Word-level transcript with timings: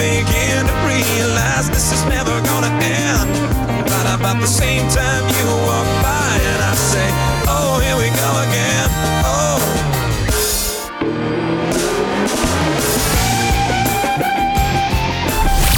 begin 0.00 0.64
to 0.64 0.72
realize 0.88 1.68
this 1.68 1.92
is 1.92 2.02
never 2.06 2.32
gonna 2.48 2.72
end. 2.80 3.28
Right 3.84 4.16
about 4.16 4.40
the 4.40 4.46
same 4.46 4.88
time 4.88 5.28
you 5.28 5.44
walk 5.68 5.84
by, 6.00 6.40
and 6.40 6.62
I 6.64 6.74
say, 6.74 7.04
Oh, 7.52 7.76
here 7.84 7.96
we 8.00 8.08
go 8.08 8.30
again. 8.48 8.88
Oh. 9.28 9.60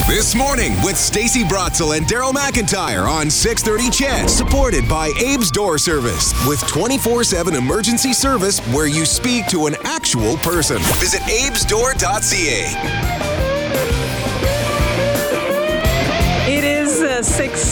This 0.06 0.36
morning 0.36 0.80
with 0.84 0.96
Stacey 0.96 1.42
Brotzel 1.42 1.96
and 1.96 2.06
Daryl 2.06 2.32
McIntyre 2.32 3.08
on 3.08 3.28
630 3.28 3.90
CHED, 3.90 4.30
Supported 4.30 4.88
by 4.88 5.08
Abe's 5.20 5.50
Door 5.50 5.78
Service 5.78 6.32
with 6.46 6.60
24-7 6.60 7.56
emergency 7.58 8.12
service 8.12 8.60
where 8.72 8.86
you 8.86 9.04
speak 9.04 9.48
to 9.48 9.66
an 9.66 9.74
actual 9.82 10.36
person. 10.36 10.78
Visit 11.00 11.22
abesdoor.ca. 11.22 13.31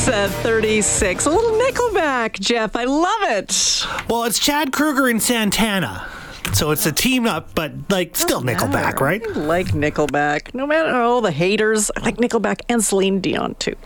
636. 0.00 1.26
A 1.26 1.30
little 1.30 1.50
Nickelback, 1.52 2.40
Jeff. 2.40 2.74
I 2.74 2.84
love 2.84 3.20
it. 3.22 3.84
Well, 4.08 4.24
it's 4.24 4.38
Chad 4.38 4.72
Kroeger 4.72 5.10
and 5.10 5.22
Santana. 5.22 6.08
So 6.54 6.70
it's 6.70 6.84
a 6.86 6.92
team 6.92 7.26
up, 7.26 7.54
but 7.54 7.72
like 7.90 8.16
still 8.16 8.40
Nickelback, 8.40 9.00
right? 9.00 9.22
I 9.24 9.32
like 9.40 9.68
Nickelback. 9.68 10.52
No 10.54 10.66
matter 10.66 10.90
all 10.96 11.20
the 11.20 11.30
haters, 11.30 11.90
I 11.96 12.00
like 12.00 12.16
Nickelback 12.16 12.62
and 12.68 12.82
Celine 12.82 13.20
Dion 13.20 13.54
too. 13.56 13.76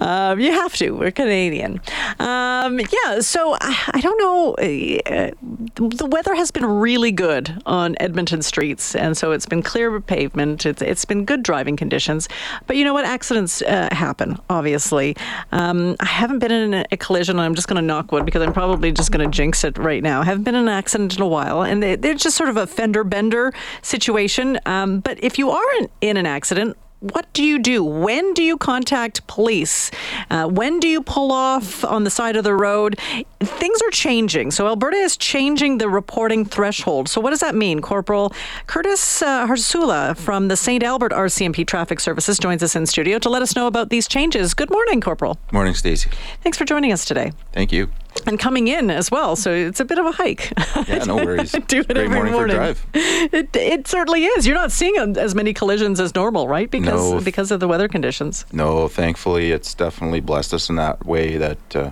Um, 0.00 0.40
you 0.40 0.52
have 0.52 0.74
to. 0.76 0.92
We're 0.92 1.10
Canadian. 1.10 1.80
Um, 2.18 2.80
yeah. 2.80 3.20
So 3.20 3.56
I, 3.60 3.90
I 3.94 4.00
don't 4.00 4.18
know. 4.18 4.54
Uh, 4.54 5.30
the 5.78 6.06
weather 6.06 6.34
has 6.34 6.50
been 6.50 6.66
really 6.66 7.12
good 7.12 7.62
on 7.64 7.96
Edmonton 8.00 8.42
streets, 8.42 8.94
and 8.94 9.16
so 9.16 9.32
it's 9.32 9.46
been 9.46 9.62
clear 9.62 10.00
pavement. 10.00 10.66
It's 10.66 10.82
it's 10.82 11.04
been 11.04 11.24
good 11.24 11.42
driving 11.42 11.76
conditions. 11.76 12.28
But 12.66 12.76
you 12.76 12.84
know 12.84 12.92
what? 12.92 13.04
Accidents 13.04 13.62
uh, 13.62 13.88
happen. 13.92 14.38
Obviously, 14.50 15.16
um, 15.52 15.96
I 16.00 16.06
haven't 16.06 16.40
been 16.40 16.52
in 16.52 16.74
a, 16.74 16.84
a 16.92 16.96
collision. 16.96 17.38
And 17.38 17.44
I'm 17.44 17.54
just 17.54 17.68
going 17.68 17.76
to 17.76 17.82
knock 17.82 18.10
wood 18.10 18.24
because 18.24 18.42
I'm 18.42 18.52
probably 18.52 18.90
just 18.90 19.12
going 19.12 19.28
to 19.28 19.34
jinx 19.34 19.62
it 19.62 19.78
right 19.78 20.02
now. 20.02 20.20
I 20.20 20.24
haven't 20.24 20.42
been 20.42 20.54
in 20.54 20.62
an 20.62 20.68
accident 20.68 21.16
in 21.16 21.22
a 21.22 21.28
while, 21.28 21.62
and 21.62 21.82
they, 21.82 21.94
they're 21.96 22.14
just 22.14 22.36
sort 22.36 22.50
of 22.50 22.56
a 22.56 22.66
fender 22.66 23.04
bender 23.04 23.52
situation. 23.82 24.58
Um, 24.66 25.00
but 25.00 25.22
if 25.22 25.38
you 25.38 25.50
are 25.50 25.76
in, 25.78 25.88
in 26.00 26.16
an 26.16 26.26
accident, 26.26 26.76
what 27.00 27.32
do 27.32 27.44
you 27.44 27.58
do? 27.58 27.84
When 27.84 28.34
do 28.34 28.42
you 28.42 28.56
contact 28.56 29.26
police? 29.26 29.90
Uh, 30.30 30.46
when 30.46 30.80
do 30.80 30.88
you 30.88 31.00
pull 31.00 31.30
off 31.30 31.84
on 31.84 32.04
the 32.04 32.10
side 32.10 32.36
of 32.36 32.44
the 32.44 32.54
road? 32.54 32.98
Things 33.40 33.80
are 33.82 33.90
changing. 33.90 34.50
So 34.50 34.66
Alberta 34.66 34.96
is 34.96 35.16
changing 35.16 35.78
the 35.78 35.88
reporting 35.88 36.44
threshold. 36.44 37.08
So 37.08 37.20
what 37.20 37.30
does 37.30 37.40
that 37.40 37.54
mean? 37.54 37.80
Corporal 37.80 38.32
Curtis 38.66 39.22
uh, 39.22 39.46
Harsulla 39.46 40.16
from 40.16 40.48
the 40.48 40.56
St. 40.56 40.82
Albert 40.82 41.12
RCMP 41.12 41.66
Traffic 41.66 42.00
Services 42.00 42.38
joins 42.38 42.62
us 42.62 42.74
in 42.74 42.86
studio 42.86 43.18
to 43.20 43.28
let 43.28 43.42
us 43.42 43.54
know 43.54 43.66
about 43.66 43.90
these 43.90 44.08
changes. 44.08 44.54
Good 44.54 44.70
morning, 44.70 45.00
Corporal. 45.00 45.38
Morning, 45.52 45.74
Stacey. 45.74 46.10
Thanks 46.42 46.58
for 46.58 46.64
joining 46.64 46.92
us 46.92 47.04
today. 47.04 47.32
Thank 47.52 47.72
you. 47.72 47.90
And 48.26 48.38
coming 48.38 48.68
in 48.68 48.90
as 48.90 49.10
well, 49.10 49.36
so 49.36 49.52
it's 49.52 49.80
a 49.80 49.84
bit 49.84 49.98
of 49.98 50.06
a 50.06 50.12
hike. 50.12 50.52
Yeah, 50.88 51.04
no 51.04 51.16
worries. 51.16 51.52
do 51.66 51.80
it 51.80 51.86
Great 51.88 51.96
every 51.96 52.08
morning, 52.08 52.32
morning. 52.32 52.56
for 52.56 52.62
a 52.62 52.74
drive. 52.74 52.86
It, 52.94 53.54
it 53.56 53.86
certainly 53.88 54.24
is. 54.24 54.46
You're 54.46 54.56
not 54.56 54.72
seeing 54.72 54.96
as 55.16 55.34
many 55.34 55.52
collisions 55.54 55.98
as 56.00 56.14
normal, 56.14 56.46
right? 56.48 56.70
Because 56.70 57.12
No. 57.12 57.20
because 57.20 57.50
of 57.50 57.60
the 57.60 57.68
weather 57.68 57.88
conditions. 57.88 58.44
No, 58.52 58.88
thankfully, 58.88 59.50
it's 59.52 59.74
definitely 59.74 60.20
blessed 60.20 60.52
us 60.54 60.68
in 60.68 60.76
that 60.76 61.06
way 61.06 61.36
that 61.38 61.76
uh, 61.76 61.90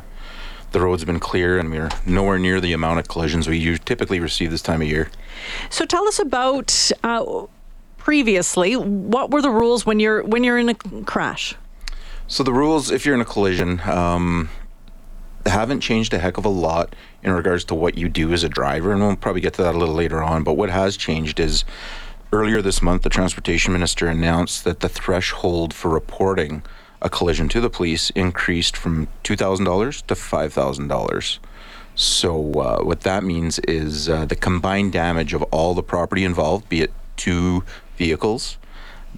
the 0.73 0.81
road's 0.81 1.05
been 1.05 1.21
clear 1.21 1.59
and 1.59 1.71
we're 1.71 1.89
nowhere 2.05 2.39
near 2.39 2.61
the 2.61 2.73
amount 2.73 2.99
of 3.01 3.09
collisions 3.09 3.49
we 3.49 3.79
typically 3.79 4.21
receive 4.21 4.51
this 4.51 4.63
time 4.63 4.83
of 4.83 4.89
year. 4.89 5.11
So 5.71 5.85
tell 5.87 6.07
us 6.09 6.19
about 6.19 6.91
uh, 7.03 7.47
previously. 7.99 8.75
What 8.77 9.31
were 9.31 9.43
the 9.43 9.51
rules 9.51 9.87
when 9.87 10.01
you're 10.01 10.23
when 10.23 10.45
you're 10.45 10.59
in 10.59 10.69
a 10.71 10.75
crash? 11.05 11.55
So 12.29 12.43
the 12.43 12.53
rules, 12.53 12.91
if 12.91 13.07
you're 13.07 13.15
in 13.15 13.21
a 13.21 13.25
collision, 13.27 13.81
um, 13.89 14.49
haven't 15.48 15.80
changed 15.80 16.12
a 16.14 16.18
heck 16.18 16.39
of 16.39 16.45
a 16.45 16.51
lot 16.51 16.95
in 17.23 17.33
regards 17.33 17.64
to 17.64 17.74
what 17.74 17.96
you 17.96 18.08
do 18.08 18.33
as 18.33 18.45
a 18.45 18.48
driver, 18.48 18.92
and 18.92 19.01
we'll 19.01 19.17
probably 19.17 19.40
get 19.40 19.55
to 19.55 19.62
that 19.62 19.74
a 19.74 19.79
little 19.79 19.95
later 19.95 20.23
on. 20.23 20.45
But 20.45 20.55
what 20.55 20.70
has 20.70 20.96
changed 20.96 21.40
is 21.40 21.64
earlier 22.33 22.62
this 22.62 22.83
month, 22.83 23.02
the 23.02 23.08
transportation 23.08 23.73
minister 23.73 24.08
announced 24.08 24.64
that 24.64 24.80
the 24.80 24.89
threshold 24.89 25.73
for 25.74 25.89
reporting 25.90 26.62
a 27.02 27.08
collision 27.08 27.48
to 27.51 27.61
the 27.61 27.70
police 27.70 28.11
increased 28.11 28.77
from 28.77 29.08
two 29.23 29.36
thousand 29.36 29.64
dollars 29.64 30.02
to 30.02 30.14
five 30.14 30.52
thousand 30.52 30.89
dollars. 30.89 31.40
So 31.95 32.52
uh, 32.52 32.83
what 32.83 33.02
that 33.02 33.24
means 33.24 33.58
is 33.61 34.08
uh, 34.08 34.27
the 34.27 34.36
combined 34.36 34.92
damage 34.92 35.33
of 35.33 35.42
all 35.45 35.74
the 35.74 35.83
property 35.83 36.24
involved, 36.24 36.68
be 36.68 36.83
it 36.83 36.92
two 37.17 37.64
vehicles, 37.96 38.58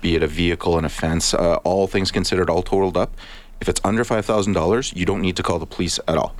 be 0.01 0.15
it 0.15 0.23
a 0.23 0.29
vehicle 0.29 0.77
and 0.77 0.87
a 0.87 0.89
fence, 0.89 1.35
uh, 1.35 1.57
all 1.65 1.89
things 1.89 2.13
considered, 2.13 2.49
all 2.49 2.63
totaled 2.63 2.97
up. 2.97 3.17
If 3.61 3.69
it's 3.69 3.81
under 3.85 4.05
five 4.05 4.25
thousand 4.25 4.53
dollars, 4.53 4.93
you 4.95 5.05
don't 5.05 5.21
need 5.21 5.37
to 5.37 5.43
call 5.43 5.59
the 5.59 5.67
police 5.67 5.99
at 6.07 6.17
all. 6.17 6.35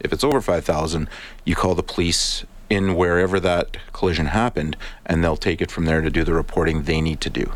If 0.00 0.12
it's 0.12 0.24
over 0.24 0.40
five 0.40 0.64
thousand, 0.64 1.08
you 1.44 1.54
call 1.54 1.74
the 1.74 1.82
police 1.82 2.44
in 2.68 2.96
wherever 2.96 3.38
that 3.38 3.76
collision 3.92 4.26
happened, 4.26 4.76
and 5.04 5.22
they'll 5.22 5.36
take 5.36 5.60
it 5.60 5.70
from 5.70 5.84
there 5.84 6.00
to 6.00 6.10
do 6.10 6.24
the 6.24 6.34
reporting 6.34 6.82
they 6.82 7.00
need 7.00 7.20
to 7.20 7.30
do. 7.30 7.52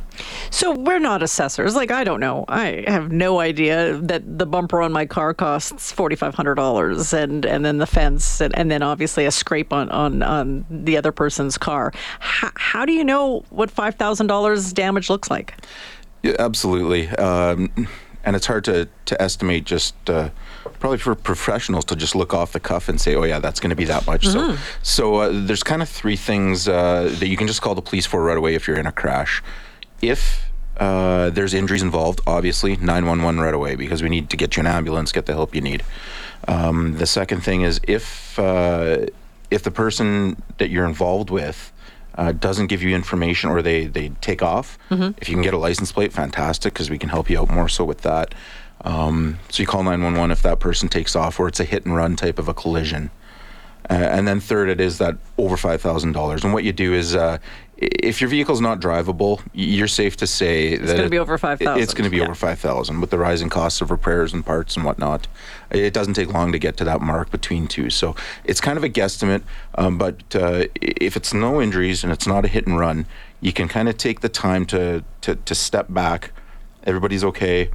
So 0.50 0.72
we're 0.72 1.00
not 1.00 1.22
assessors. 1.22 1.74
Like 1.74 1.90
I 1.90 2.04
don't 2.04 2.20
know. 2.20 2.44
I 2.48 2.84
have 2.86 3.10
no 3.10 3.40
idea 3.40 3.96
that 3.96 4.38
the 4.38 4.46
bumper 4.46 4.80
on 4.80 4.92
my 4.92 5.06
car 5.06 5.34
costs 5.34 5.90
forty 5.90 6.14
five 6.16 6.34
hundred 6.34 6.54
dollars, 6.54 7.12
and 7.12 7.44
and 7.44 7.64
then 7.64 7.78
the 7.78 7.86
fence, 7.86 8.40
and, 8.40 8.56
and 8.56 8.70
then 8.70 8.82
obviously 8.82 9.26
a 9.26 9.30
scrape 9.30 9.72
on 9.72 9.88
on 9.90 10.22
on 10.22 10.64
the 10.70 10.96
other 10.96 11.12
person's 11.12 11.58
car. 11.58 11.92
How, 12.20 12.50
how 12.54 12.84
do 12.84 12.92
you 12.92 13.04
know 13.04 13.44
what 13.50 13.70
five 13.70 13.96
thousand 13.96 14.28
dollars 14.28 14.72
damage 14.72 15.10
looks 15.10 15.30
like? 15.30 15.54
Yeah, 16.22 16.36
absolutely. 16.38 17.08
Um, 17.08 17.88
and 18.24 18.36
it's 18.36 18.46
hard 18.46 18.64
to, 18.64 18.88
to 19.06 19.22
estimate 19.22 19.64
just 19.64 19.94
uh, 20.08 20.30
probably 20.78 20.98
for 20.98 21.14
professionals 21.14 21.84
to 21.86 21.96
just 21.96 22.14
look 22.14 22.34
off 22.34 22.52
the 22.52 22.60
cuff 22.60 22.88
and 22.88 23.00
say, 23.00 23.14
oh, 23.14 23.24
yeah, 23.24 23.38
that's 23.38 23.60
going 23.60 23.70
to 23.70 23.76
be 23.76 23.84
that 23.84 24.06
much. 24.06 24.26
So, 24.26 24.56
so 24.82 25.14
uh, 25.16 25.30
there's 25.32 25.62
kind 25.62 25.82
of 25.82 25.88
three 25.88 26.16
things 26.16 26.68
uh, 26.68 27.14
that 27.18 27.28
you 27.28 27.36
can 27.36 27.46
just 27.46 27.62
call 27.62 27.74
the 27.74 27.82
police 27.82 28.06
for 28.06 28.22
right 28.22 28.36
away 28.36 28.54
if 28.54 28.66
you're 28.68 28.78
in 28.78 28.86
a 28.86 28.92
crash. 28.92 29.42
If 30.02 30.50
uh, 30.76 31.30
there's 31.30 31.54
injuries 31.54 31.82
involved, 31.82 32.20
obviously 32.26 32.76
911 32.76 33.40
right 33.40 33.54
away 33.54 33.76
because 33.76 34.02
we 34.02 34.08
need 34.08 34.30
to 34.30 34.36
get 34.36 34.56
you 34.56 34.60
an 34.60 34.66
ambulance, 34.66 35.12
get 35.12 35.26
the 35.26 35.34
help 35.34 35.54
you 35.54 35.60
need. 35.60 35.82
Um, 36.48 36.96
the 36.96 37.06
second 37.06 37.42
thing 37.42 37.62
is 37.62 37.80
if 37.86 38.38
uh, 38.38 39.06
if 39.50 39.62
the 39.62 39.70
person 39.70 40.42
that 40.58 40.70
you're 40.70 40.86
involved 40.86 41.28
with 41.28 41.72
uh, 42.20 42.32
doesn't 42.32 42.66
give 42.66 42.82
you 42.82 42.94
information 42.94 43.48
or 43.48 43.62
they, 43.62 43.86
they 43.86 44.10
take 44.20 44.42
off, 44.42 44.78
if 44.90 45.28
you 45.28 45.34
can 45.34 45.42
get 45.42 45.54
a 45.54 45.58
license 45.58 45.90
plate, 45.90 46.12
fantastic, 46.12 46.74
because 46.74 46.90
we 46.90 46.98
can 46.98 47.08
help 47.08 47.30
you 47.30 47.40
out 47.40 47.50
more 47.50 47.66
so 47.68 47.82
with 47.82 48.02
that. 48.02 48.34
Um, 48.82 49.38
so 49.48 49.62
you 49.62 49.66
call 49.66 49.82
911 49.82 50.30
if 50.30 50.42
that 50.42 50.60
person 50.60 50.88
takes 50.88 51.16
off 51.16 51.40
or 51.40 51.48
it's 51.48 51.60
a 51.60 51.64
hit 51.64 51.86
and 51.86 51.96
run 51.96 52.16
type 52.16 52.38
of 52.38 52.46
a 52.46 52.52
collision. 52.52 53.10
Uh, 53.88 53.94
and 53.94 54.28
then 54.28 54.38
third, 54.38 54.68
it 54.68 54.80
is 54.80 54.98
that 54.98 55.16
over 55.38 55.56
five 55.56 55.80
thousand 55.80 56.12
dollars. 56.12 56.44
And 56.44 56.52
what 56.52 56.62
you 56.62 56.72
do 56.72 56.92
is, 56.92 57.16
uh, 57.16 57.38
if 57.80 58.20
your 58.20 58.28
vehicle's 58.28 58.60
not 58.60 58.78
drivable, 58.78 59.40
you're 59.54 59.88
safe 59.88 60.16
to 60.18 60.26
say 60.26 60.76
that 60.76 60.82
it's 60.82 60.92
gonna 60.92 61.08
be 61.08 61.18
over 61.18 61.38
five 61.38 61.58
thousand. 61.58 61.82
It's 61.82 61.92
5,000, 61.92 61.96
going 61.96 62.04
to 62.04 62.10
be 62.10 62.18
yeah. 62.18 62.24
over 62.24 62.34
five 62.34 62.58
thousand 62.58 63.00
with 63.00 63.10
the 63.10 63.18
rising 63.18 63.48
costs 63.48 63.80
of 63.80 63.90
repairs 63.90 64.34
and 64.34 64.44
parts 64.44 64.76
and 64.76 64.84
whatnot. 64.84 65.26
It 65.70 65.94
doesn't 65.94 66.14
take 66.14 66.32
long 66.32 66.52
to 66.52 66.58
get 66.58 66.76
to 66.78 66.84
that 66.84 67.00
mark 67.00 67.30
between 67.30 67.66
two. 67.68 67.88
So 67.88 68.14
it's 68.44 68.60
kind 68.60 68.76
of 68.76 68.84
a 68.84 68.88
guesstimate. 68.88 69.42
Um, 69.76 69.96
but 69.96 70.22
uh, 70.34 70.66
if 70.74 71.16
it's 71.16 71.32
no 71.32 71.60
injuries 71.60 72.04
and 72.04 72.12
it's 72.12 72.26
not 72.26 72.44
a 72.44 72.48
hit 72.48 72.66
and 72.66 72.78
run, 72.78 73.06
you 73.40 73.52
can 73.52 73.66
kind 73.66 73.88
of 73.88 73.96
take 73.96 74.20
the 74.20 74.28
time 74.28 74.66
to 74.66 75.02
to, 75.22 75.36
to 75.36 75.54
step 75.54 75.86
back. 75.88 76.32
Everybody's 76.84 77.24
okay. 77.24 77.70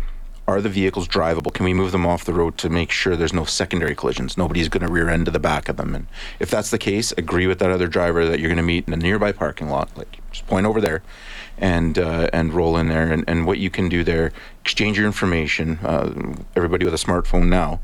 Are 0.47 0.61
the 0.61 0.69
vehicles 0.69 1.07
drivable? 1.07 1.51
Can 1.51 1.65
we 1.65 1.73
move 1.73 1.91
them 1.91 2.05
off 2.05 2.23
the 2.23 2.33
road 2.33 2.57
to 2.59 2.69
make 2.69 2.91
sure 2.91 3.15
there's 3.15 3.33
no 3.33 3.45
secondary 3.45 3.95
collisions? 3.95 4.37
Nobody's 4.37 4.69
going 4.69 4.85
to 4.85 4.91
rear 4.91 5.09
end 5.09 5.25
to 5.25 5.31
the 5.31 5.39
back 5.39 5.69
of 5.69 5.77
them. 5.77 5.95
And 5.95 6.05
if 6.39 6.51
that's 6.51 6.69
the 6.69 6.77
case, 6.77 7.11
agree 7.13 7.47
with 7.47 7.57
that 7.59 7.71
other 7.71 7.87
driver 7.87 8.27
that 8.27 8.39
you're 8.39 8.49
going 8.49 8.57
to 8.57 8.63
meet 8.63 8.87
in 8.87 8.93
a 8.93 8.97
nearby 8.97 9.31
parking 9.31 9.69
lot. 9.69 9.89
Like 9.97 10.19
just 10.31 10.45
point 10.45 10.67
over 10.67 10.79
there, 10.79 11.01
and 11.57 11.97
uh, 11.97 12.29
and 12.31 12.53
roll 12.53 12.77
in 12.77 12.89
there. 12.89 13.11
And, 13.11 13.23
and 13.27 13.47
what 13.47 13.57
you 13.57 13.71
can 13.71 13.89
do 13.89 14.03
there, 14.03 14.31
exchange 14.61 14.99
your 14.99 15.07
information. 15.07 15.79
Uh, 15.81 16.35
everybody 16.55 16.85
with 16.85 16.93
a 16.93 16.97
smartphone 16.97 17.47
now, 17.47 17.79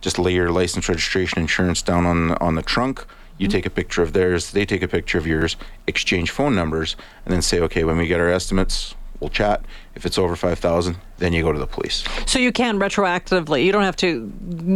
just 0.00 0.18
lay 0.18 0.34
your 0.34 0.50
license, 0.50 0.88
registration, 0.88 1.38
insurance 1.38 1.82
down 1.82 2.04
on 2.04 2.32
on 2.32 2.56
the 2.56 2.62
trunk. 2.62 3.04
You 3.38 3.46
take 3.46 3.64
a 3.64 3.70
picture 3.70 4.02
of 4.02 4.12
theirs, 4.12 4.50
they 4.50 4.66
take 4.66 4.82
a 4.82 4.88
picture 4.88 5.18
of 5.18 5.26
yours, 5.26 5.56
exchange 5.86 6.30
phone 6.30 6.54
numbers, 6.54 6.96
and 7.24 7.32
then 7.32 7.42
say, 7.42 7.60
okay, 7.60 7.82
when 7.82 7.96
we 7.96 8.06
get 8.06 8.20
our 8.20 8.28
estimates, 8.28 8.94
we'll 9.22 9.30
chat. 9.30 9.64
If 9.94 10.04
it's 10.04 10.18
over 10.18 10.36
five 10.36 10.58
thousand, 10.58 10.96
then 11.18 11.32
you 11.32 11.42
go 11.42 11.52
to 11.52 11.58
the 11.58 11.66
police. 11.66 12.04
So 12.26 12.38
you 12.38 12.52
can 12.52 12.78
retroactively. 12.78 13.64
You 13.64 13.72
don't 13.72 13.84
have 13.84 13.96
to 13.96 14.26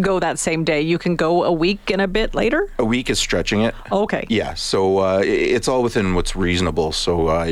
go 0.00 0.20
that 0.20 0.38
same 0.38 0.64
day. 0.64 0.80
You 0.80 0.98
can 0.98 1.16
go 1.16 1.44
a 1.44 1.52
week 1.52 1.90
and 1.90 2.00
a 2.00 2.08
bit 2.08 2.34
later. 2.34 2.70
A 2.78 2.84
week 2.84 3.10
is 3.10 3.18
stretching 3.18 3.62
it. 3.62 3.74
Okay. 3.90 4.24
Yeah, 4.28 4.54
so 4.54 4.98
uh, 4.98 5.22
it's 5.24 5.68
all 5.68 5.82
within 5.82 6.14
what's 6.14 6.36
reasonable. 6.36 6.92
So 6.92 7.28
uh, 7.28 7.46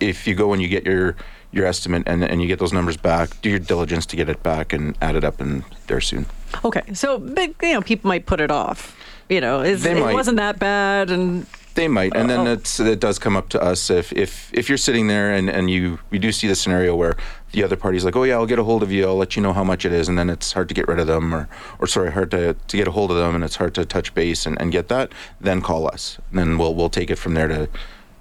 if 0.00 0.26
you 0.26 0.34
go 0.34 0.52
and 0.52 0.60
you 0.60 0.68
get 0.68 0.84
your 0.84 1.16
your 1.50 1.66
estimate 1.66 2.02
and, 2.06 2.22
and 2.22 2.42
you 2.42 2.48
get 2.48 2.58
those 2.58 2.72
numbers 2.72 2.96
back, 2.96 3.40
do 3.40 3.48
your 3.48 3.58
diligence 3.58 4.04
to 4.06 4.16
get 4.16 4.28
it 4.28 4.42
back 4.42 4.72
and 4.72 4.96
add 5.00 5.16
it 5.16 5.24
up 5.24 5.40
in 5.40 5.64
there 5.86 6.00
soon. 6.00 6.26
Okay. 6.64 6.82
So, 6.92 7.18
but 7.18 7.54
you 7.62 7.72
know, 7.72 7.80
people 7.80 8.08
might 8.08 8.26
put 8.26 8.40
it 8.40 8.50
off. 8.50 8.96
You 9.28 9.40
know, 9.40 9.60
it 9.60 9.82
might. 9.82 10.14
wasn't 10.14 10.38
that 10.38 10.58
bad, 10.58 11.10
and 11.10 11.46
They 11.78 11.86
might, 11.86 12.16
and 12.16 12.28
then 12.28 12.48
oh. 12.48 12.54
it's, 12.54 12.80
it 12.80 12.98
does 12.98 13.20
come 13.20 13.36
up 13.36 13.50
to 13.50 13.62
us 13.62 13.88
if 13.88 14.12
if 14.12 14.52
if 14.52 14.68
you're 14.68 14.76
sitting 14.76 15.06
there 15.06 15.32
and 15.32 15.48
and 15.48 15.70
you 15.70 16.00
we 16.10 16.18
do 16.18 16.32
see 16.32 16.48
the 16.48 16.56
scenario 16.56 16.96
where 16.96 17.16
the 17.52 17.62
other 17.62 17.76
party's 17.76 18.04
like, 18.04 18.16
oh 18.16 18.24
yeah, 18.24 18.34
I'll 18.34 18.46
get 18.46 18.58
a 18.58 18.64
hold 18.64 18.82
of 18.82 18.90
you, 18.90 19.06
I'll 19.06 19.16
let 19.16 19.36
you 19.36 19.42
know 19.42 19.52
how 19.52 19.62
much 19.62 19.84
it 19.84 19.92
is, 19.92 20.08
and 20.08 20.18
then 20.18 20.28
it's 20.28 20.54
hard 20.54 20.68
to 20.70 20.74
get 20.74 20.88
rid 20.88 20.98
of 20.98 21.06
them, 21.06 21.32
or 21.32 21.48
or 21.78 21.86
sorry, 21.86 22.10
hard 22.10 22.32
to 22.32 22.54
to 22.54 22.76
get 22.76 22.88
a 22.88 22.90
hold 22.90 23.12
of 23.12 23.16
them, 23.16 23.36
and 23.36 23.44
it's 23.44 23.54
hard 23.54 23.76
to 23.76 23.84
touch 23.84 24.12
base 24.12 24.44
and, 24.44 24.60
and 24.60 24.72
get 24.72 24.88
that. 24.88 25.12
Then 25.40 25.60
call 25.60 25.86
us, 25.86 26.18
and 26.30 26.40
then 26.40 26.58
we'll 26.58 26.74
we'll 26.74 26.90
take 26.90 27.10
it 27.12 27.16
from 27.16 27.34
there 27.34 27.46
to 27.46 27.68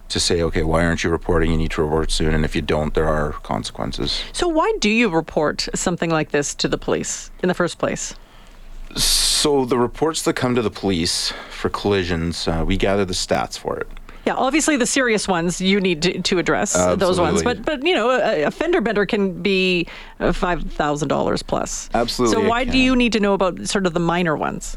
to 0.10 0.20
say, 0.20 0.44
okay, 0.44 0.62
why 0.62 0.86
aren't 0.86 1.04
you 1.04 1.10
reporting? 1.10 1.50
You 1.50 1.58
need 1.58 1.72
to 1.72 1.82
report 1.82 2.12
soon, 2.12 2.36
and 2.36 2.46
if 2.46 2.56
you 2.56 2.62
don't, 2.62 2.94
there 2.94 3.08
are 3.08 3.32
consequences. 3.42 4.24
So 4.34 4.48
why 4.48 4.72
do 4.80 4.90
you 4.92 5.10
report 5.10 5.68
something 5.74 6.12
like 6.12 6.30
this 6.30 6.54
to 6.54 6.68
the 6.68 6.78
police 6.78 7.32
in 7.42 7.48
the 7.48 7.56
first 7.56 7.80
place? 7.80 8.14
So 8.96 9.66
the 9.66 9.78
reports 9.78 10.22
that 10.24 10.34
come 10.34 10.56
to 10.56 10.62
the 10.62 10.72
police 10.72 11.34
for 11.50 11.70
collisions, 11.70 12.48
uh, 12.48 12.64
we 12.66 12.78
gather 12.78 13.06
the 13.06 13.14
stats 13.14 13.58
for 13.58 13.78
it. 13.78 13.88
Yeah, 14.26 14.34
obviously 14.34 14.76
the 14.76 14.86
serious 14.86 15.26
ones 15.26 15.62
you 15.62 15.80
need 15.80 16.02
to, 16.02 16.22
to 16.22 16.38
address 16.38 16.76
uh, 16.76 16.98
those 16.98 17.18
ones, 17.18 17.44
but 17.44 17.64
but 17.64 17.86
you 17.86 17.96
know 17.96 18.10
a, 18.10 18.44
a 18.44 18.52
fender 18.52 18.82
bender 18.82 19.06
can 19.06 19.42
be 19.42 19.88
uh, 20.20 20.34
five 20.34 20.64
thousand 20.64 21.08
dollars 21.08 21.42
plus. 21.42 21.90
Absolutely, 21.94 22.36
So 22.36 22.50
why 22.50 22.66
do 22.66 22.78
you 22.78 22.94
need 22.94 23.14
to 23.14 23.22
know 23.22 23.34
about 23.34 23.68
sort 23.70 23.86
of 23.86 23.94
the 23.94 24.02
minor 24.02 24.36
ones? 24.36 24.76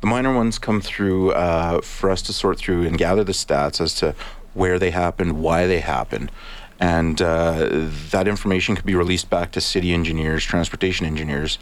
The 0.00 0.08
minor 0.08 0.34
ones 0.34 0.58
come 0.58 0.80
through 0.80 1.30
uh, 1.30 1.80
for 1.80 2.10
us 2.10 2.22
to 2.22 2.32
sort 2.32 2.58
through 2.58 2.84
and 2.84 2.98
gather 2.98 3.22
the 3.22 3.32
stats 3.32 3.80
as 3.80 3.94
to 3.96 4.16
where 4.52 4.80
they 4.80 4.90
happened, 4.90 5.40
why 5.40 5.68
they 5.68 5.78
happened. 5.78 6.32
And 6.80 7.22
uh, 7.22 7.68
that 8.10 8.26
information 8.26 8.74
could 8.74 8.84
be 8.84 8.96
released 8.96 9.30
back 9.30 9.52
to 9.52 9.60
city 9.60 9.92
engineers, 9.92 10.42
transportation 10.42 11.06
engineers, 11.06 11.60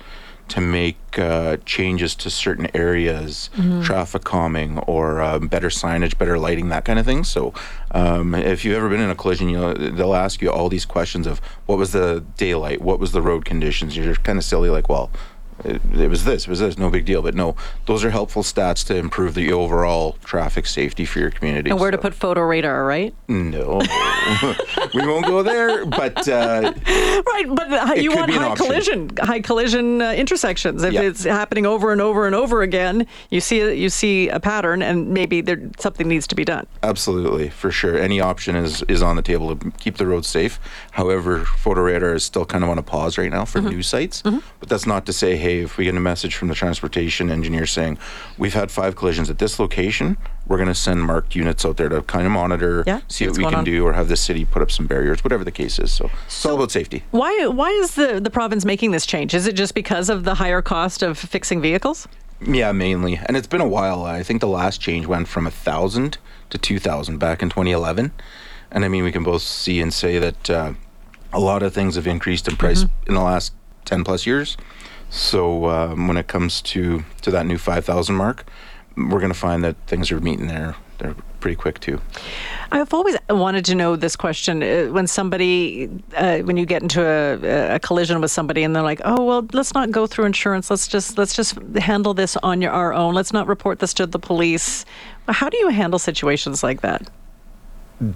to 0.50 0.60
make 0.60 0.98
uh, 1.18 1.56
changes 1.64 2.14
to 2.16 2.28
certain 2.30 2.68
areas, 2.74 3.50
traffic 3.82 4.24
calming, 4.24 4.78
or 4.80 5.20
uh, 5.20 5.38
better 5.38 5.68
signage, 5.68 6.18
better 6.18 6.38
lighting, 6.38 6.68
that 6.70 6.84
kind 6.84 6.98
of 6.98 7.06
thing. 7.06 7.24
So, 7.24 7.54
um, 7.92 8.34
if 8.34 8.64
you've 8.64 8.76
ever 8.76 8.88
been 8.88 9.00
in 9.00 9.10
a 9.10 9.14
collision, 9.14 9.48
you 9.48 9.58
know 9.58 9.74
they'll 9.74 10.14
ask 10.14 10.42
you 10.42 10.50
all 10.50 10.68
these 10.68 10.84
questions 10.84 11.26
of 11.26 11.40
what 11.66 11.78
was 11.78 11.92
the 11.92 12.24
daylight, 12.36 12.80
what 12.82 12.98
was 12.98 13.12
the 13.12 13.22
road 13.22 13.44
conditions. 13.44 13.96
You're 13.96 14.14
kind 14.16 14.38
of 14.38 14.44
silly, 14.44 14.70
like, 14.70 14.88
well, 14.88 15.10
it, 15.64 15.80
it 15.94 16.08
was 16.08 16.24
this, 16.24 16.42
it 16.44 16.48
was 16.48 16.58
this, 16.60 16.78
no 16.78 16.90
big 16.90 17.04
deal. 17.04 17.22
But 17.22 17.34
no, 17.34 17.56
those 17.86 18.04
are 18.04 18.10
helpful 18.10 18.42
stats 18.42 18.86
to 18.86 18.96
improve 18.96 19.34
the 19.34 19.52
overall 19.52 20.16
traffic 20.24 20.66
safety 20.66 21.04
for 21.04 21.18
your 21.18 21.30
community. 21.30 21.70
And 21.70 21.78
where 21.80 21.90
to 21.90 21.98
put 21.98 22.14
photo 22.14 22.42
radar, 22.42 22.84
right? 22.84 23.14
No, 23.28 23.80
we 24.94 25.06
won't 25.06 25.26
go 25.26 25.42
there. 25.42 25.84
But 25.86 26.26
uh, 26.28 26.72
Right, 27.26 27.44
but 27.48 27.98
you 28.02 28.12
want 28.12 28.30
high 28.32 28.44
option. 28.46 28.66
collision, 28.66 29.10
high 29.20 29.40
collision 29.40 30.02
uh, 30.02 30.12
intersections. 30.12 30.82
If 30.82 30.92
Yeah. 30.92 31.02
it's 31.02 31.24
happening 31.24 31.66
over 31.66 31.92
and 31.92 32.00
over 32.00 32.26
and 32.26 32.34
over 32.34 32.62
again, 32.62 33.06
you 33.30 33.40
see 33.40 33.60
a, 33.60 33.72
you 33.72 33.88
see 33.90 34.28
a 34.28 34.40
pattern, 34.40 34.82
and 34.82 35.08
maybe 35.10 35.40
there 35.40 35.60
something 35.78 36.08
needs 36.08 36.26
to 36.28 36.34
be 36.34 36.44
done. 36.44 36.66
absolutely, 36.82 37.48
for 37.48 37.70
sure, 37.70 37.96
any 37.98 38.20
option 38.20 38.56
is 38.56 38.82
is 38.88 39.02
on 39.02 39.16
the 39.16 39.22
table 39.22 39.54
to 39.56 39.70
keep 39.78 39.96
the 39.96 40.06
road 40.06 40.24
safe. 40.24 40.58
However, 40.92 41.44
photo 41.44 41.82
radar 41.82 42.14
is 42.14 42.24
still 42.24 42.44
kind 42.44 42.64
of 42.64 42.70
on 42.70 42.78
a 42.78 42.82
pause 42.82 43.18
right 43.18 43.30
now 43.30 43.44
for 43.44 43.60
Mm-hmm. 43.60 43.68
news 43.76 43.88
sites. 43.88 44.22
But 44.22 44.68
that's 44.68 44.86
not 44.86 45.04
to 45.06 45.12
say, 45.12 45.36
hey, 45.36 45.49
if 45.58 45.76
we 45.76 45.84
get 45.84 45.94
a 45.94 46.00
message 46.00 46.34
from 46.36 46.48
the 46.48 46.54
transportation 46.54 47.30
engineer 47.30 47.66
saying 47.66 47.98
we've 48.38 48.54
had 48.54 48.70
five 48.70 48.96
collisions 48.96 49.28
at 49.28 49.38
this 49.38 49.58
location, 49.58 50.16
we're 50.46 50.56
going 50.56 50.68
to 50.68 50.74
send 50.74 51.02
marked 51.02 51.34
units 51.34 51.64
out 51.64 51.76
there 51.76 51.88
to 51.88 52.00
kind 52.02 52.26
of 52.26 52.32
monitor, 52.32 52.84
Yeah, 52.86 53.00
see 53.08 53.26
what 53.26 53.36
we 53.36 53.44
can 53.44 53.54
on. 53.56 53.64
do, 53.64 53.84
or 53.86 53.92
have 53.92 54.08
the 54.08 54.16
city 54.16 54.44
put 54.44 54.62
up 54.62 54.70
some 54.70 54.86
barriers, 54.86 55.22
whatever 55.22 55.44
the 55.44 55.50
case 55.52 55.78
is. 55.78 55.92
So, 55.92 56.10
it's 56.26 56.46
all 56.46 56.54
about 56.56 56.70
safety. 56.70 57.02
Why 57.10 57.46
why 57.46 57.70
is 57.70 57.94
the 57.96 58.20
the 58.20 58.30
province 58.30 58.64
making 58.64 58.92
this 58.92 59.04
change? 59.06 59.34
Is 59.34 59.46
it 59.46 59.54
just 59.56 59.74
because 59.74 60.08
of 60.08 60.24
the 60.24 60.34
higher 60.36 60.62
cost 60.62 61.02
of 61.02 61.18
fixing 61.18 61.60
vehicles? 61.60 62.08
Yeah, 62.40 62.72
mainly, 62.72 63.20
and 63.26 63.36
it's 63.36 63.46
been 63.46 63.60
a 63.60 63.68
while. 63.68 64.04
I 64.04 64.22
think 64.22 64.40
the 64.40 64.48
last 64.48 64.80
change 64.80 65.06
went 65.06 65.28
from 65.28 65.46
a 65.46 65.50
thousand 65.50 66.16
to 66.48 66.56
two 66.58 66.78
thousand 66.78 67.18
back 67.18 67.42
in 67.42 67.50
2011, 67.50 68.12
and 68.70 68.84
I 68.84 68.88
mean 68.88 69.04
we 69.04 69.12
can 69.12 69.22
both 69.22 69.42
see 69.42 69.80
and 69.80 69.92
say 69.92 70.18
that 70.18 70.48
uh, 70.50 70.72
a 71.32 71.38
lot 71.38 71.62
of 71.62 71.72
things 71.74 71.96
have 71.96 72.06
increased 72.06 72.48
in 72.48 72.56
price 72.56 72.86
in 73.06 73.14
the 73.14 73.20
last 73.20 73.52
10 73.84 74.02
plus 74.04 74.26
years. 74.26 74.56
So 75.10 75.66
um, 75.66 76.08
when 76.08 76.16
it 76.16 76.28
comes 76.28 76.62
to 76.62 77.04
to 77.22 77.30
that 77.30 77.46
new 77.46 77.58
5,000 77.58 78.14
mark, 78.14 78.46
we're 78.96 79.20
going 79.20 79.32
to 79.32 79.38
find 79.38 79.62
that 79.64 79.76
things 79.86 80.10
are 80.10 80.20
meeting 80.20 80.46
there. 80.46 80.76
They're 80.98 81.16
pretty 81.40 81.56
quick 81.56 81.80
too. 81.80 82.00
I've 82.70 82.92
always 82.92 83.16
wanted 83.28 83.64
to 83.66 83.74
know 83.74 83.96
this 83.96 84.14
question 84.14 84.62
uh, 84.62 84.86
when 84.92 85.06
somebody, 85.06 85.88
uh, 86.14 86.40
when 86.40 86.56
you 86.56 86.66
get 86.66 86.82
into 86.82 87.02
a, 87.02 87.76
a 87.76 87.78
collision 87.80 88.20
with 88.20 88.30
somebody 88.30 88.62
and 88.62 88.76
they're 88.76 88.82
like, 88.82 89.00
"Oh 89.04 89.24
well, 89.24 89.46
let's 89.52 89.74
not 89.74 89.90
go 89.90 90.06
through 90.06 90.26
insurance. 90.26 90.70
Let's 90.70 90.86
just 90.86 91.18
let's 91.18 91.34
just 91.34 91.58
handle 91.76 92.14
this 92.14 92.36
on 92.38 92.60
your 92.60 92.72
our 92.72 92.92
own. 92.92 93.14
Let's 93.14 93.32
not 93.32 93.46
report 93.46 93.78
this 93.78 93.94
to 93.94 94.06
the 94.06 94.18
police." 94.18 94.84
How 95.28 95.48
do 95.48 95.56
you 95.58 95.68
handle 95.68 95.98
situations 95.98 96.62
like 96.62 96.82
that? 96.82 97.08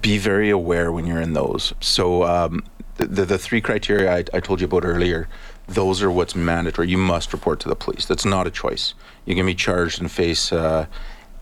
be 0.01 0.17
very 0.17 0.49
aware 0.49 0.91
when 0.91 1.05
you're 1.05 1.21
in 1.21 1.33
those. 1.33 1.73
So 1.79 2.23
um, 2.23 2.63
the, 2.95 3.05
the 3.05 3.25
the 3.25 3.37
three 3.37 3.61
criteria 3.61 4.11
I, 4.11 4.23
I 4.33 4.39
told 4.39 4.59
you 4.59 4.65
about 4.65 4.83
earlier, 4.83 5.27
those 5.67 6.01
are 6.03 6.11
what's 6.11 6.35
mandatory. 6.35 6.89
You 6.89 6.97
must 6.97 7.33
report 7.33 7.59
to 7.61 7.69
the 7.69 7.75
police. 7.75 8.05
That's 8.05 8.25
not 8.25 8.47
a 8.47 8.51
choice. 8.51 8.93
You 9.25 9.35
can 9.35 9.45
be 9.45 9.55
charged 9.55 9.99
and 9.99 10.11
face 10.11 10.51
uh, 10.51 10.85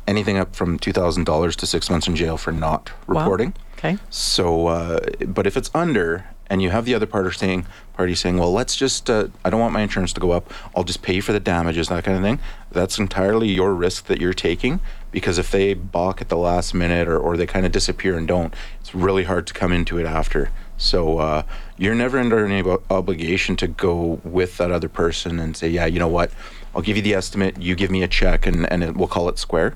anything 0.07 0.37
up 0.37 0.55
from 0.55 0.79
two 0.79 0.93
thousand 0.93 1.25
dollars 1.25 1.55
to 1.57 1.65
six 1.65 1.89
months 1.89 2.07
in 2.07 2.15
jail 2.15 2.37
for 2.37 2.51
not 2.51 2.91
Wow. 3.07 3.21
reporting. 3.21 3.53
Okay. 3.77 3.97
So, 4.09 4.67
uh, 4.67 4.99
but 5.27 5.45
if 5.45 5.57
it's 5.57 5.69
under, 5.73 6.25
and 6.49 6.61
you 6.61 6.69
have 6.69 6.85
the 6.85 6.93
other 6.95 7.05
party 7.05 7.31
saying, 7.35 7.65
party 7.93 8.15
saying, 8.15 8.37
well, 8.37 8.53
let's 8.53 8.77
just, 8.77 9.09
uh, 9.09 9.27
I 9.43 9.49
don't 9.49 9.59
want 9.59 9.73
my 9.73 9.81
insurance 9.81 10.13
to 10.13 10.21
go 10.21 10.31
up. 10.31 10.53
I'll 10.73 10.85
just 10.85 11.01
pay 11.01 11.19
for 11.19 11.33
the 11.33 11.39
damages, 11.41 11.89
that 11.89 12.05
kind 12.05 12.15
of 12.15 12.23
thing. 12.23 12.39
That's 12.71 12.97
entirely 12.97 13.49
your 13.49 13.73
risk 13.73 14.05
that 14.05 14.21
you're 14.21 14.33
taking. 14.33 14.79
Because 15.11 15.37
if 15.37 15.51
they 15.51 15.73
balk 15.73 16.21
at 16.21 16.29
the 16.29 16.37
last 16.37 16.73
minute 16.73 17.09
or, 17.09 17.17
or 17.19 17.35
they 17.35 17.45
kind 17.45 17.65
of 17.65 17.73
disappear 17.73 18.17
and 18.17 18.25
don't, 18.25 18.53
it's 18.79 18.95
really 18.95 19.25
hard 19.25 19.47
to 19.47 19.53
come 19.53 19.73
into 19.73 19.97
it 19.97 20.05
after. 20.05 20.49
So 20.77 21.19
uh, 21.19 21.43
you're 21.77 21.95
never 21.95 22.19
under 22.19 22.45
any 22.45 22.67
ob- 22.67 22.83
obligation 22.89 23.55
to 23.57 23.67
go 23.67 24.19
with 24.23 24.57
that 24.57 24.71
other 24.71 24.89
person 24.89 25.39
and 25.39 25.55
say, 25.55 25.69
yeah, 25.69 25.85
you 25.85 25.99
know 25.99 26.07
what, 26.07 26.31
I'll 26.75 26.81
give 26.81 26.97
you 26.97 27.03
the 27.03 27.13
estimate, 27.13 27.61
you 27.61 27.75
give 27.75 27.91
me 27.91 28.03
a 28.03 28.07
check, 28.07 28.45
and, 28.45 28.69
and 28.71 28.83
it, 28.83 28.95
we'll 28.95 29.07
call 29.07 29.29
it 29.29 29.37
square. 29.37 29.75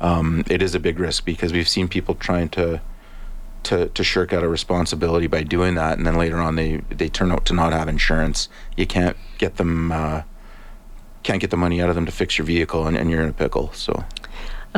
Um, 0.00 0.44
it 0.48 0.62
is 0.62 0.74
a 0.74 0.80
big 0.80 0.98
risk 0.98 1.24
because 1.24 1.52
we've 1.52 1.68
seen 1.68 1.88
people 1.88 2.14
trying 2.14 2.48
to 2.50 2.80
to, 3.64 3.88
to 3.88 4.04
shirk 4.04 4.32
out 4.32 4.42
a 4.42 4.48
responsibility 4.48 5.26
by 5.26 5.42
doing 5.42 5.74
that, 5.74 5.98
and 5.98 6.06
then 6.06 6.14
later 6.14 6.38
on 6.38 6.54
they 6.54 6.76
they 6.88 7.08
turn 7.08 7.32
out 7.32 7.44
to 7.46 7.54
not 7.54 7.72
have 7.72 7.88
insurance. 7.88 8.48
You 8.76 8.86
can't 8.86 9.16
get 9.36 9.56
them 9.56 9.90
uh, 9.90 10.22
can't 11.22 11.40
get 11.40 11.50
the 11.50 11.56
money 11.56 11.82
out 11.82 11.88
of 11.88 11.94
them 11.94 12.06
to 12.06 12.12
fix 12.12 12.38
your 12.38 12.46
vehicle, 12.46 12.86
and, 12.86 12.96
and 12.96 13.10
you're 13.10 13.20
in 13.20 13.28
a 13.28 13.32
pickle. 13.32 13.72
So 13.72 14.04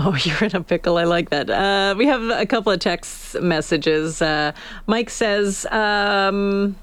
Oh, 0.05 0.17
you're 0.17 0.45
in 0.45 0.57
a 0.57 0.63
pickle. 0.63 0.97
I 0.97 1.05
like 1.05 1.29
that. 1.31 1.51
Uh, 1.51 1.95
we 1.99 2.07
have 2.07 2.23
a 2.23 2.47
couple 2.47 2.73
of 2.73 2.79
text 2.81 3.39
messages. 3.41 4.23
Uh, 4.23 4.53
Mike 4.87 5.11
says, 5.11 5.67
um, 5.67 6.75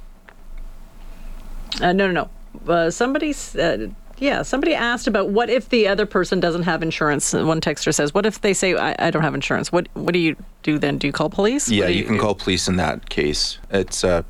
uh, 1.82 1.94
no, 1.94 2.12
no, 2.12 2.30
no. 2.68 2.72
Uh, 2.72 2.89
somebody, 2.91 3.30
s- 3.32 3.56
uh, 3.56 3.88
yeah, 4.20 4.41
somebody 4.44 4.74
asked 4.75 5.08
about 5.08 5.30
what 5.30 5.50
if 5.50 5.70
the 5.70 5.88
other 5.88 6.06
person 6.06 6.39
doesn't 6.39 6.63
have 6.63 6.84
insurance. 6.84 7.34
One 7.34 7.62
texter 7.62 7.94
says, 7.94 8.13
"What 8.13 8.25
if 8.25 8.41
they 8.41 8.53
say 8.53 8.75
I, 8.75 8.96
I 9.00 9.12
don't 9.12 9.22
have 9.24 9.36
insurance? 9.36 9.72
What 9.72 9.88
what 9.94 10.12
do 10.13 10.20
you 10.20 10.36
do 10.63 10.80
then? 10.80 10.98
Do 10.98 11.06
you 11.08 11.13
call 11.13 11.30
police? 11.30 11.70
yeah, 11.70 11.86
do 11.88 11.94
you 11.94 12.03
can 12.03 12.18
call 12.18 12.34
police 12.36 12.68
in 12.68 12.77
that 12.77 13.10
case. 13.10 13.60
It's 13.70 14.03
uh, 14.03 14.24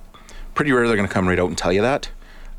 pretty 0.55 0.71
rare 0.73 0.87
they're 0.87 0.97
going 0.97 1.07
to 1.07 1.13
come 1.13 1.27
right 1.27 1.39
out 1.39 1.47
and 1.47 1.57
tell 1.57 1.71
you 1.71 1.81
that. 1.81 2.09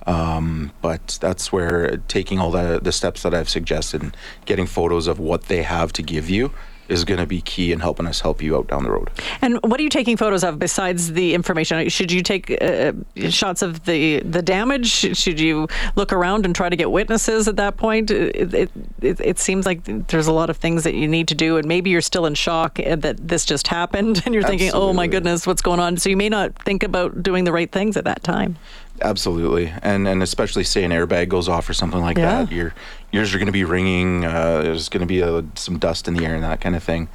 Um, 0.08 0.72
but 0.80 1.18
that's 1.20 1.52
where 1.52 1.98
taking 2.08 2.38
all 2.38 2.50
the 2.50 2.80
the 2.82 2.92
steps 2.92 3.22
that 3.22 3.34
I've 3.34 3.48
suggested 3.48 4.02
and 4.02 4.16
getting 4.46 4.66
photos 4.66 5.06
of 5.06 5.18
what 5.18 5.44
they 5.44 5.62
have 5.62 5.92
to 5.94 6.02
give 6.02 6.30
you 6.30 6.50
is 6.88 7.04
going 7.04 7.20
to 7.20 7.26
be 7.26 7.42
key 7.42 7.70
in 7.70 7.80
helping 7.80 8.06
us 8.06 8.20
help 8.22 8.42
you 8.42 8.56
out 8.56 8.68
down 8.68 8.82
the 8.82 8.90
road. 8.90 9.10
And 9.42 9.58
what 9.62 9.78
are 9.78 9.82
you 9.82 9.90
taking 9.90 10.16
photos 10.16 10.42
of 10.42 10.58
besides 10.58 11.12
the 11.12 11.34
information? 11.34 11.86
Should 11.90 12.10
you 12.10 12.22
take 12.22 12.50
uh, 12.62 12.92
shots 13.28 13.60
of 13.60 13.84
the 13.84 14.20
the 14.20 14.40
damage? 14.42 14.88
Should 14.88 15.38
you 15.38 15.68
look 15.96 16.12
around 16.12 16.46
and 16.46 16.54
try 16.54 16.70
to 16.70 16.76
get 16.76 16.90
witnesses 16.90 17.46
at 17.46 17.56
that 17.56 17.76
point? 17.76 18.10
It, 18.10 18.54
it, 18.54 18.70
it, 19.02 19.20
it 19.20 19.38
seems 19.38 19.66
like 19.66 19.84
there's 20.08 20.26
a 20.26 20.32
lot 20.32 20.48
of 20.48 20.56
things 20.56 20.84
that 20.84 20.94
you 20.94 21.06
need 21.06 21.28
to 21.28 21.34
do, 21.34 21.58
and 21.58 21.68
maybe 21.68 21.90
you're 21.90 22.00
still 22.00 22.24
in 22.24 22.34
shock 22.34 22.76
that 22.76 23.16
this 23.28 23.44
just 23.44 23.68
happened, 23.68 24.22
and 24.24 24.34
you're 24.34 24.44
thinking, 24.44 24.70
"Oh 24.72 24.92
my 24.92 25.06
goodness, 25.06 25.46
what's 25.46 25.62
going 25.62 25.80
on?" 25.80 25.98
So 25.98 26.08
you 26.08 26.16
may 26.16 26.30
not 26.30 26.54
think 26.64 26.82
about 26.82 27.22
doing 27.22 27.44
the 27.44 27.52
right 27.52 27.70
things 27.70 27.96
at 27.96 28.04
that 28.04 28.22
time. 28.22 28.56
Absolutely, 29.00 29.72
and 29.82 30.08
and 30.08 30.22
especially 30.22 30.64
say 30.64 30.84
an 30.84 30.90
airbag 30.90 31.28
goes 31.28 31.48
off 31.48 31.68
or 31.68 31.74
something 31.74 32.00
like 32.00 32.18
Yeah. 32.18 32.44
that, 32.44 32.52
your 32.52 32.74
ears 33.12 33.32
are 33.34 33.38
going 33.38 33.46
to 33.46 33.52
be 33.52 33.64
ringing. 33.64 34.24
Uh, 34.24 34.62
there's 34.62 34.88
going 34.88 35.00
to 35.00 35.06
be 35.06 35.20
a, 35.20 35.44
some 35.54 35.78
dust 35.78 36.08
in 36.08 36.14
the 36.14 36.24
air 36.26 36.34
and 36.34 36.42
that 36.44 36.60
kind 36.60 36.74
of 36.74 36.82
thing. 36.82 37.08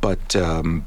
But 0.00 0.36
um, 0.36 0.86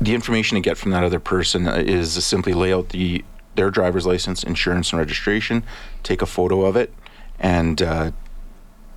the 0.00 0.14
information 0.14 0.54
to 0.56 0.60
get 0.60 0.78
from 0.78 0.90
that 0.92 1.04
other 1.04 1.20
person 1.20 1.66
is 1.68 2.14
to 2.14 2.22
simply 2.22 2.52
lay 2.54 2.72
out 2.72 2.88
the 2.90 3.24
their 3.56 3.70
driver's 3.70 4.06
license, 4.06 4.42
insurance, 4.42 4.92
and 4.92 4.98
registration. 4.98 5.62
Take 6.02 6.22
a 6.22 6.26
photo 6.26 6.64
of 6.64 6.76
it, 6.76 6.92
and 7.38 7.82
uh, 7.82 8.10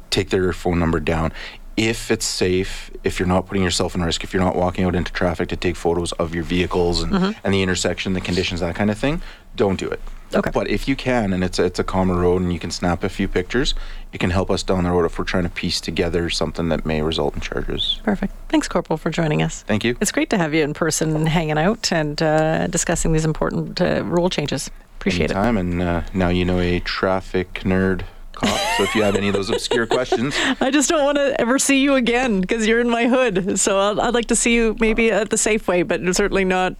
take 0.09 0.29
their 0.29 0.53
phone 0.53 0.79
number 0.79 0.99
down. 0.99 1.33
If 1.75 2.11
it's 2.11 2.25
safe, 2.25 2.91
if 3.03 3.19
you're 3.19 3.27
not 3.27 3.47
putting 3.47 3.63
yourself 3.63 3.95
in 3.95 4.03
risk, 4.03 4.23
if 4.23 4.33
you're 4.33 4.43
not 4.43 4.55
walking 4.55 4.85
out 4.85 4.93
into 4.93 5.11
traffic 5.11 5.49
to 5.49 5.55
take 5.55 5.75
photos 5.75 6.11
of 6.13 6.35
your 6.35 6.43
vehicles 6.43 7.01
and, 7.01 7.35
and 7.43 7.53
the 7.53 7.63
intersection, 7.63 8.13
the 8.13 8.21
conditions, 8.21 8.59
that 8.59 8.75
kind 8.75 8.91
of 8.91 8.97
thing, 8.97 9.21
don't 9.55 9.79
do 9.79 9.89
it. 9.89 9.99
Okay. 10.35 10.51
But 10.51 10.67
if 10.67 10.87
you 10.87 10.95
can, 10.95 11.33
and 11.33 11.43
it's 11.43 11.59
a, 11.59 11.65
it's 11.65 11.79
a 11.79 11.83
calmer 11.83 12.15
road, 12.19 12.41
and 12.41 12.51
you 12.51 12.59
can 12.59 12.71
snap 12.71 13.03
a 13.03 13.09
few 13.09 13.27
pictures, 13.27 13.73
it 14.11 14.19
can 14.19 14.31
help 14.31 14.49
us 14.49 14.63
down 14.63 14.83
the 14.83 14.91
road 14.91 15.05
if 15.05 15.17
we're 15.17 15.25
trying 15.25 15.43
to 15.43 15.49
piece 15.49 15.79
together 15.79 16.29
something 16.29 16.69
that 16.69 16.85
may 16.85 17.01
result 17.01 17.35
in 17.35 17.41
charges. 17.41 17.99
Perfect. 18.03 18.33
Thanks, 18.49 18.67
Corporal, 18.67 18.97
for 18.97 19.09
joining 19.09 19.41
us. 19.41 19.63
Thank 19.63 19.83
you. 19.83 19.95
It's 20.01 20.11
great 20.11 20.29
to 20.31 20.37
have 20.37 20.53
you 20.53 20.63
in 20.63 20.73
person 20.73 21.25
hanging 21.25 21.57
out 21.57 21.91
and 21.91 22.21
uh, 22.21 22.67
discussing 22.67 23.13
these 23.13 23.25
important 23.25 23.79
uh, 23.79 24.03
rule 24.03 24.29
changes. 24.29 24.69
Appreciate 24.99 25.31
it. 25.31 25.33
Time 25.33 25.57
and 25.57 25.81
uh, 25.81 26.01
now 26.13 26.29
you 26.29 26.45
know 26.45 26.59
a 26.59 26.79
traffic 26.79 27.55
nerd 27.63 28.03
cop. 28.35 28.59
so 28.77 28.83
if 28.83 28.95
you 28.95 29.03
have 29.03 29.15
any 29.15 29.27
of 29.27 29.33
those 29.33 29.49
obscure 29.49 29.85
questions, 29.85 30.35
I 30.59 30.71
just 30.71 30.89
don't 30.89 31.03
want 31.03 31.17
to 31.17 31.39
ever 31.39 31.59
see 31.59 31.81
you 31.81 31.95
again 31.95 32.41
because 32.41 32.67
you're 32.67 32.79
in 32.79 32.89
my 32.89 33.07
hood. 33.07 33.59
So 33.59 33.79
I'd, 33.79 33.99
I'd 33.99 34.13
like 34.13 34.27
to 34.27 34.35
see 34.35 34.53
you 34.53 34.75
maybe 34.79 35.11
at 35.11 35.29
the 35.29 35.37
Safeway, 35.37 35.87
but 35.87 36.01
certainly 36.15 36.45
not 36.45 36.75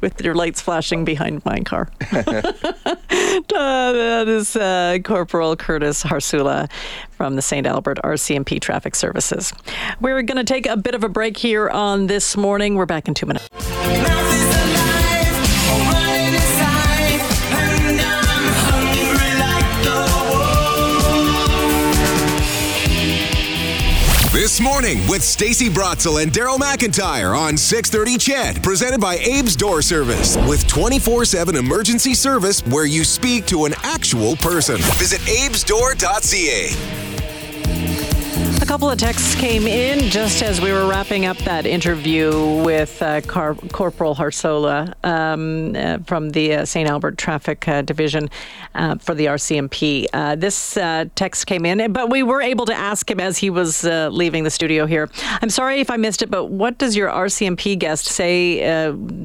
with 0.00 0.20
your 0.22 0.34
lights 0.34 0.60
flashing 0.60 1.04
behind 1.04 1.44
my 1.44 1.60
car. 1.60 1.90
uh, 2.12 2.22
that 3.12 4.24
is 4.28 4.56
uh, 4.56 4.98
Corporal 5.04 5.56
Curtis 5.56 6.02
Harsulla 6.02 6.70
from 7.10 7.36
the 7.36 7.42
St. 7.42 7.66
Albert 7.66 7.98
RCMP 8.02 8.60
Traffic 8.60 8.94
Services. 8.94 9.52
We're 10.00 10.22
going 10.22 10.38
to 10.38 10.44
take 10.44 10.66
a 10.66 10.76
bit 10.76 10.94
of 10.94 11.04
a 11.04 11.08
break 11.08 11.36
here 11.36 11.68
on 11.68 12.06
this 12.06 12.36
morning. 12.36 12.74
We're 12.74 12.86
back 12.86 13.08
in 13.08 13.14
two 13.14 13.26
minutes. 13.26 13.48
This 24.44 24.60
morning 24.60 24.98
with 25.08 25.22
Stacey 25.22 25.70
Brotzel 25.70 26.22
and 26.22 26.30
Daryl 26.30 26.58
McIntyre 26.58 27.34
on 27.34 27.56
630 27.56 28.18
CHED, 28.18 28.62
presented 28.62 29.00
by 29.00 29.14
Abe's 29.14 29.56
Door 29.56 29.80
Service 29.80 30.36
with 30.46 30.66
24-7 30.66 31.58
emergency 31.58 32.12
service 32.12 32.60
where 32.66 32.84
you 32.84 33.04
speak 33.04 33.46
to 33.46 33.64
an 33.64 33.72
actual 33.82 34.36
person. 34.36 34.76
Visit 34.98 35.22
abesdoor.ca. 35.26 37.13
A 38.74 38.76
couple 38.76 38.90
of 38.90 38.98
texts 38.98 39.36
came 39.36 39.68
in 39.68 40.00
just 40.10 40.42
as 40.42 40.60
we 40.60 40.72
were 40.72 40.88
wrapping 40.88 41.26
up 41.26 41.36
that 41.38 41.64
interview 41.64 42.60
with 42.64 43.00
uh, 43.00 43.20
Car- 43.20 43.54
Corporal 43.54 44.16
Harsola 44.16 44.92
um, 45.04 45.76
uh, 45.76 45.98
from 45.98 46.30
the 46.30 46.54
uh, 46.54 46.64
St. 46.64 46.90
Albert 46.90 47.16
Traffic 47.16 47.68
uh, 47.68 47.82
Division 47.82 48.28
uh, 48.74 48.96
for 48.96 49.14
the 49.14 49.26
RCMP. 49.26 50.06
Uh, 50.12 50.34
this 50.34 50.74
text 51.14 51.46
came 51.46 51.64
in, 51.64 51.92
but 51.92 52.10
we 52.10 52.24
were 52.24 52.42
able 52.42 52.66
to 52.66 52.74
ask 52.74 53.08
him 53.08 53.20
as 53.20 53.38
he 53.38 53.48
was 53.48 53.84
leaving 53.84 54.42
the 54.42 54.50
studio 54.50 54.86
here. 54.86 55.08
I'm 55.40 55.50
sorry 55.50 55.78
if 55.78 55.88
I 55.88 55.96
missed 55.96 56.22
it, 56.22 56.28
but 56.28 56.46
what 56.46 56.76
does 56.76 56.96
your 56.96 57.10
RCMP 57.10 57.78
guest 57.78 58.06
say? 58.06 58.58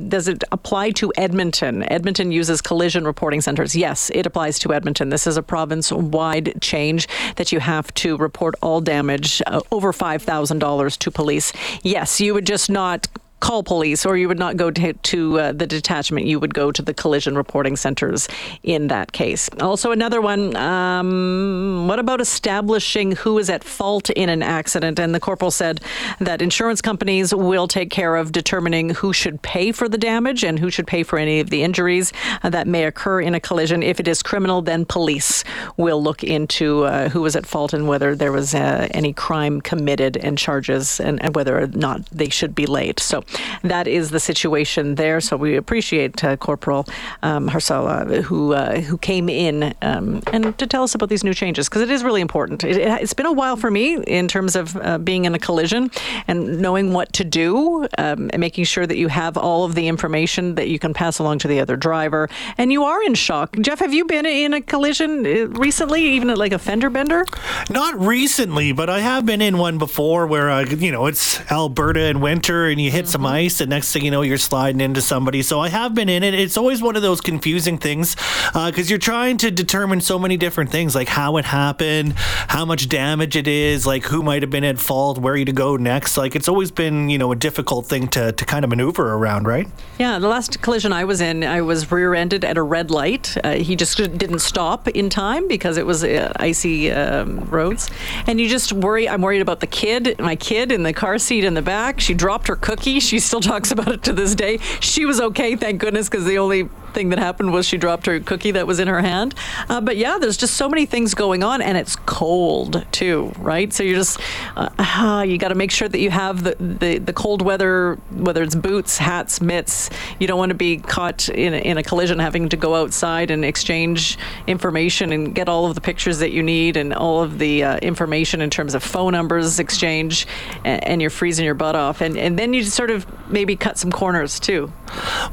does 0.10 0.27
it 0.27 0.44
apply 0.51 0.91
to 0.91 1.12
Edmonton? 1.18 1.91
Edmonton 1.91 2.32
uses 2.32 2.62
collision 2.62 3.06
reporting 3.06 3.41
centers. 3.41 3.75
Yes, 3.75 4.12
it 4.13 4.25
applies 4.25 4.60
to 4.60 4.74
Edmonton. 4.74 5.10
This 5.10 5.25
is 5.25 5.38
a 5.38 5.44
province 5.44 5.91
wide 5.91 6.53
change 6.62 7.08
that 7.38 7.51
you 7.51 7.60
have 7.60 7.91
to 7.96 8.18
report 8.18 8.53
all 8.62 8.82
damage 8.82 9.38
Uh, 9.46 9.62
over 9.72 9.91
$5,000 9.93 10.98
to 10.98 11.12
police. 11.12 11.53
Yes, 11.84 12.19
you 12.22 12.34
would 12.34 12.46
just 12.46 12.69
not 12.69 13.08
call 13.39 13.63
police 13.63 14.05
or 14.05 14.17
you 14.17 14.27
would 14.27 14.39
not 14.39 14.58
go 14.58 14.72
to, 14.72 14.93
to 14.93 15.39
uh, 15.39 15.51
the 15.51 15.67
detachment. 15.67 16.25
You 16.25 16.39
would 16.39 16.53
go 16.53 16.72
to 16.72 16.81
the 16.81 16.93
collision 16.93 17.36
reporting 17.36 17.75
centers 17.75 18.27
in 18.63 18.88
that 18.88 19.12
case. 19.12 19.50
Also, 19.60 19.91
another 19.91 20.22
one 20.22 20.55
um, 20.55 21.88
what 21.88 22.00
about 22.00 22.22
establishing 22.22 23.13
who 23.13 23.38
is 23.38 23.50
at 23.50 23.63
fault 23.63 24.10
in 24.12 24.29
an 24.29 24.43
accident? 24.43 25.00
And 25.00 25.13
the 25.15 25.19
corporal 25.19 25.51
said 25.51 25.81
that 26.19 26.41
insurance 26.41 26.81
companies 26.81 27.34
will 27.34 27.67
take 27.67 27.89
care 27.89 28.15
of 28.15 28.31
determining 28.31 28.91
who 28.91 29.13
should 29.13 29.41
pay 29.41 29.72
for 29.72 29.88
the 29.88 29.98
damage 29.98 30.43
and 30.43 30.60
who 30.60 30.69
should 30.69 30.88
pay 30.88 31.03
for 31.03 31.17
any 31.17 31.39
of 31.39 31.50
the 31.50 31.63
injuries 31.63 32.12
uh, 32.43 32.50
that 32.50 32.67
may 32.67 32.86
occur 32.86 33.22
in 33.22 33.36
a 33.36 33.39
collision. 33.39 33.84
If 33.84 34.00
it 34.00 34.08
is 34.08 34.22
criminal, 34.22 34.62
then 34.62 34.86
police 34.86 35.43
will 35.77 36.01
look 36.01 36.24
into 36.24 36.84
uh, 36.84 37.10
who 37.10 37.22
was 37.22 37.36
at 37.36 37.46
fault 37.46 37.74
and 37.74 37.88
whether 37.88 38.15
there 38.15 38.31
was 38.31 38.53
uh, 38.53 38.88
any 38.91 39.13
crime 39.13 39.62
committed 39.62 40.17
and 40.17 40.38
charges 40.38 41.00
and, 41.00 41.22
and 41.24 41.36
whether 41.36 41.60
or 41.60 41.67
not 41.67 42.05
they 42.08 42.29
should 42.29 42.53
be 42.55 42.65
laid. 42.65 43.00
So 43.00 43.24
that 43.63 43.88
is 43.88 44.12
the 44.12 44.19
situation 44.19 44.95
there. 44.95 45.21
So 45.21 45.38
we 45.38 45.55
appreciate 45.55 46.24
uh, 46.24 46.38
Corporal 46.38 46.86
um, 47.24 47.50
Harsala 47.50 48.21
who 48.24 48.53
uh, 48.53 48.81
who 48.81 48.98
came 48.98 49.29
in 49.29 49.74
um, 49.81 50.21
and 50.31 50.57
to 50.57 50.67
tell 50.67 50.83
us 50.83 50.95
about 50.95 51.09
these 51.09 51.24
new 51.24 51.33
changes 51.33 51.67
because 51.67 51.81
it 51.81 51.89
is 51.89 52.03
really 52.03 52.21
important. 52.21 52.63
It, 52.63 52.88
has 52.88 53.13
been 53.13 53.25
a 53.25 53.31
while 53.31 53.55
for 53.55 53.71
me 53.71 53.98
in 54.03 54.27
terms 54.27 54.55
of 54.55 54.75
uh, 54.77 54.98
being 54.98 55.25
in 55.25 55.36
a 55.36 55.39
collision 55.39 55.91
and 56.27 56.62
knowing 56.62 56.93
what 56.93 57.13
to 57.13 57.24
do 57.24 57.88
um, 57.98 58.29
and 58.31 58.39
making 58.39 58.65
sure 58.65 58.86
that 58.86 58.98
you 58.98 59.07
have 59.07 59.38
all 59.38 59.63
of 59.63 59.75
the 59.75 59.88
information 59.88 60.55
that 60.55 60.67
you 60.67 60.79
can 60.79 60.93
pass 60.93 61.19
along 61.19 61.39
to 61.39 61.48
the 61.48 61.59
other 61.59 61.75
driver. 61.75 62.29
And 62.57 62.71
you 62.71 62.83
are 62.83 63.03
in 63.03 63.13
shock. 63.15 63.55
Jeff, 63.62 63.79
have 63.79 63.93
you 63.93 64.05
been 64.05 64.25
in 64.25 64.53
a 64.53 64.62
collision 64.62 65.25
uh, 65.25 65.48
recently, 65.50 66.03
even 66.03 66.33
like 66.36 66.51
a 66.51 66.59
fender 66.59 66.89
bender? 66.89 67.25
Not 67.69 68.00
recently, 68.00 68.71
but 68.71 68.89
I 68.89 69.00
have 69.00 69.25
been 69.25 69.41
in 69.41 69.57
one 69.57 69.77
before 69.77 70.27
where, 70.27 70.50
uh, 70.50 70.65
you 70.65 70.91
know, 70.91 71.05
it's 71.05 71.39
Alberta 71.51 72.05
in 72.05 72.21
winter 72.21 72.67
and 72.67 72.79
you 72.79 72.91
hit 72.91 73.05
mm-hmm. 73.05 73.12
some 73.12 73.18
ice, 73.25 73.61
and 73.61 73.69
next 73.69 73.91
thing 73.91 74.05
you 74.05 74.11
know, 74.11 74.21
you're 74.21 74.38
sliding 74.38 74.81
into 74.81 75.01
somebody. 75.01 75.41
So 75.41 75.59
I 75.59 75.69
have 75.69 75.93
been 75.93 76.09
in 76.09 76.23
it. 76.23 76.33
It's 76.33 76.57
always 76.57 76.81
one 76.81 76.95
of 76.95 77.01
those 77.01 77.21
confusing 77.21 77.77
things 77.77 78.15
because 78.53 78.88
uh, 78.88 78.89
you're 78.89 78.97
trying 78.97 79.38
to 79.38 79.51
determine 79.51 80.01
so 80.01 80.17
many 80.19 80.38
different 80.38 80.71
things, 80.71 80.95
like 80.95 81.07
how 81.07 81.38
it 81.38 81.45
happened, 81.45 82.13
how 82.15 82.65
much 82.65 82.89
damage 82.89 83.35
it 83.35 83.47
is, 83.47 83.85
like 83.85 84.05
who 84.05 84.23
might 84.23 84.41
have 84.41 84.51
been 84.51 84.63
at 84.63 84.79
fault, 84.79 85.17
where 85.17 85.35
you 85.35 85.45
to 85.45 85.53
go 85.53 85.75
next. 85.75 86.17
Like 86.17 86.35
it's 86.35 86.47
always 86.47 86.71
been, 86.71 87.09
you 87.09 87.17
know, 87.17 87.31
a 87.31 87.35
difficult 87.35 87.85
thing 87.88 88.07
to, 88.09 88.31
to 88.31 88.45
kind 88.45 88.63
of 88.63 88.69
maneuver 88.69 89.13
around, 89.13 89.47
right? 89.47 89.67
Yeah, 89.97 90.19
the 90.19 90.27
last 90.27 90.61
collision 90.61 90.93
I 90.93 91.03
was 91.03 91.21
in, 91.21 91.43
I 91.43 91.61
was 91.61 91.91
rear-ended 91.91 92.45
at 92.45 92.57
a 92.57 92.63
red 92.63 92.91
light. 92.91 93.35
Uh, 93.43 93.53
he 93.55 93.75
just 93.75 93.97
didn't 93.97 94.39
stop 94.39 94.88
in 94.88 95.09
time 95.09 95.47
because 95.47 95.77
it 95.77 95.85
was 95.85 96.03
uh, 96.03 96.31
icy 96.38 96.91
um, 96.91 97.39
roads, 97.49 97.89
and 98.27 98.39
you 98.39 98.47
just 98.47 98.71
worry. 98.71 99.09
I'm 99.09 99.21
worried 99.21 99.41
about 99.41 99.59
the 99.59 99.67
kid, 99.67 100.19
my 100.19 100.35
kid 100.35 100.71
in 100.71 100.83
the 100.83 100.93
car 100.93 101.17
seat 101.17 101.43
in 101.43 101.53
the 101.53 101.61
back. 101.61 101.99
She 101.99 102.13
dropped 102.13 102.47
her 102.47 102.55
cookie. 102.55 102.99
She 102.99 103.08
still 103.17 103.39
talks 103.39 103.71
about 103.71 103.87
it 103.87 104.03
to 104.03 104.13
this 104.13 104.35
day. 104.35 104.57
She 104.79 105.05
was 105.05 105.19
okay, 105.19 105.55
thank 105.55 105.81
goodness, 105.81 106.07
because 106.07 106.25
the 106.25 106.37
only 106.37 106.69
thing 106.93 107.09
that 107.09 107.19
happened 107.19 107.51
was 107.53 107.65
she 107.65 107.77
dropped 107.77 108.05
her 108.05 108.19
cookie 108.19 108.51
that 108.51 108.67
was 108.67 108.79
in 108.79 108.87
her 108.87 109.01
hand. 109.01 109.35
Uh, 109.69 109.81
but 109.81 109.97
yeah, 109.97 110.17
there's 110.19 110.37
just 110.37 110.55
so 110.55 110.67
many 110.67 110.85
things 110.85 111.13
going 111.13 111.43
on, 111.43 111.61
and 111.61 111.77
it's 111.77 111.95
cold 111.95 112.85
too, 112.91 113.31
right? 113.37 113.71
So 113.71 113.83
you're 113.83 113.97
just 113.97 114.19
uh, 114.55 115.23
you 115.27 115.37
got 115.37 115.49
to 115.49 115.55
make 115.55 115.71
sure 115.71 115.87
that 115.87 115.99
you 115.99 116.09
have 116.09 116.43
the, 116.43 116.55
the, 116.59 116.97
the 116.97 117.13
cold 117.13 117.41
weather, 117.41 117.95
whether 118.11 118.43
it's 118.43 118.55
boots, 118.55 118.97
hats, 118.97 119.41
mitts. 119.41 119.89
You 120.19 120.27
don't 120.27 120.37
want 120.37 120.49
to 120.49 120.55
be 120.55 120.77
caught 120.77 121.29
in 121.29 121.53
a, 121.53 121.57
in 121.57 121.77
a 121.77 121.83
collision 121.83 122.19
having 122.19 122.49
to 122.49 122.57
go 122.57 122.75
outside 122.75 123.31
and 123.31 123.45
exchange 123.45 124.17
information 124.47 125.11
and 125.11 125.33
get 125.33 125.47
all 125.47 125.65
of 125.65 125.75
the 125.75 125.81
pictures 125.81 126.19
that 126.19 126.31
you 126.31 126.43
need 126.43 126.77
and 126.77 126.93
all 126.93 127.23
of 127.23 127.39
the 127.39 127.63
uh, 127.63 127.77
information 127.77 128.41
in 128.41 128.49
terms 128.49 128.73
of 128.73 128.83
phone 128.83 129.13
numbers 129.13 129.59
exchange, 129.59 130.27
and, 130.65 130.83
and, 130.83 130.99
you're 130.99 131.09
freezing 131.09 131.45
your 131.45 131.53
butt 131.53 131.75
off, 131.75 132.01
and 132.01 132.17
and 132.17 132.37
then 132.37 132.53
you 132.53 132.63
sort 132.63 132.91
of 132.91 132.99
maybe 133.27 133.56
cut 133.56 133.77
some 133.77 133.91
corners 133.91 134.39
too. 134.39 134.72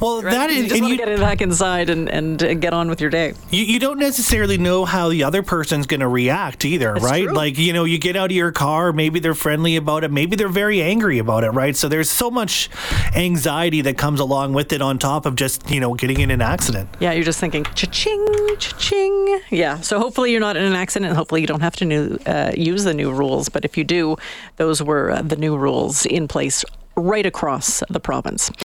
Well, 0.00 0.22
right? 0.22 0.32
that 0.32 0.50
is, 0.50 0.64
you 0.64 0.68
just 0.68 0.82
want 0.82 0.92
to 0.92 0.96
get 0.98 1.08
it 1.08 1.20
back 1.20 1.40
inside 1.40 1.88
and, 1.88 2.08
and 2.10 2.60
get 2.60 2.74
on 2.74 2.88
with 2.88 3.00
your 3.00 3.10
day. 3.10 3.34
You, 3.50 3.64
you 3.64 3.78
don't 3.78 3.98
necessarily 3.98 4.58
know 4.58 4.84
how 4.84 5.08
the 5.08 5.24
other 5.24 5.42
person's 5.42 5.86
going 5.86 6.00
to 6.00 6.08
react 6.08 6.64
either, 6.64 6.92
That's 6.92 7.04
right? 7.04 7.24
True. 7.24 7.34
Like, 7.34 7.58
you 7.58 7.72
know, 7.72 7.84
you 7.84 7.98
get 7.98 8.16
out 8.16 8.30
of 8.30 8.36
your 8.36 8.52
car, 8.52 8.92
maybe 8.92 9.18
they're 9.18 9.34
friendly 9.34 9.76
about 9.76 10.04
it, 10.04 10.10
maybe 10.10 10.36
they're 10.36 10.48
very 10.48 10.82
angry 10.82 11.18
about 11.18 11.44
it, 11.44 11.50
right? 11.50 11.74
So 11.74 11.88
there's 11.88 12.10
so 12.10 12.30
much 12.30 12.68
anxiety 13.14 13.80
that 13.82 13.96
comes 13.96 14.20
along 14.20 14.52
with 14.52 14.72
it 14.72 14.82
on 14.82 14.98
top 14.98 15.24
of 15.24 15.36
just, 15.36 15.70
you 15.70 15.80
know, 15.80 15.94
getting 15.94 16.20
in 16.20 16.30
an 16.30 16.42
accident. 16.42 16.90
Yeah, 17.00 17.12
you're 17.12 17.24
just 17.24 17.40
thinking, 17.40 17.64
cha-ching, 17.64 18.26
cha-ching. 18.58 19.40
Yeah, 19.50 19.80
so 19.80 19.98
hopefully 19.98 20.32
you're 20.32 20.40
not 20.40 20.56
in 20.56 20.64
an 20.64 20.74
accident. 20.74 21.16
Hopefully 21.16 21.40
you 21.40 21.46
don't 21.46 21.60
have 21.60 21.76
to 21.76 21.84
new, 21.84 22.18
uh, 22.26 22.52
use 22.56 22.84
the 22.84 22.94
new 22.94 23.12
rules. 23.12 23.48
But 23.48 23.64
if 23.64 23.76
you 23.76 23.84
do, 23.84 24.16
those 24.56 24.82
were 24.82 25.10
uh, 25.10 25.22
the 25.22 25.36
new 25.36 25.56
rules 25.56 26.04
in 26.04 26.28
place 26.28 26.64
right 26.96 27.26
across 27.26 27.82
the 27.88 28.00
province. 28.00 28.50